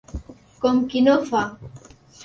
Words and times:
Com 0.63 0.81
qui 0.95 1.05
no 1.09 1.15
fa. 1.31 1.47